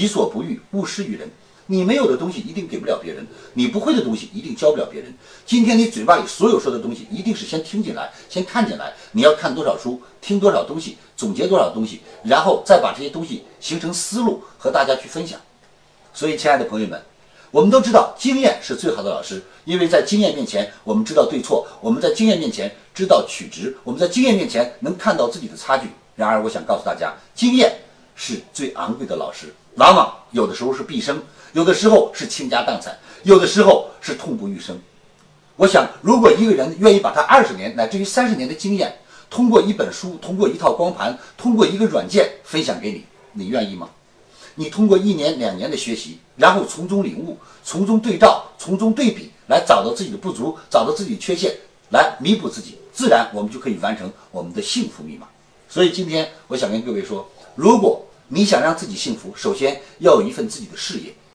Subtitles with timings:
[0.00, 1.30] 己所不欲，勿施于人。
[1.66, 5.14] 你没有的东西一定给不了别人，你不会的东西一定教不了别人。
[5.46, 8.92] 今天你嘴巴里所有说的东西，一定是先听进来，先看进来。
[9.12, 15.40] 你要看多少书，听多少东西，总结多少东西，然后再把这些东西形成思路和大家去分享。
[16.12, 17.02] 所以，亲爱的朋友们，
[17.50, 25.88] 我们都知道经验是最好的老师，因为在经验面前，我们知道对错；我们在经验面前知道取值；我们在经验面前能看到自己的差距。
[26.14, 27.74] 然而，我想告诉大家，经验
[28.14, 31.22] 是最昂贵的老师，往往有的时候是毕生。
[31.52, 34.76] 有的时候是倾家荡产，有的时候是痛不欲生。
[35.54, 38.92] 我想，如果一个人愿意把他二十年乃至于三十年的经验，
[39.30, 43.88] 通过一本书、通过一套光盘、通过一个软件分享给你，你愿意吗？
[44.56, 51.54] 你通过一年两年的学习，然后从中领悟、从中对照、从中对比，来找到自己的不足，找到自己的缺陷，
[51.90, 55.28] 来弥补自己，自然我们就可以完成我们的幸福密码。
[55.68, 58.03] 所以今天我想跟各位说，如果
[58.34, 61.14] 你想让自己幸福，首先要有一份自己的事业。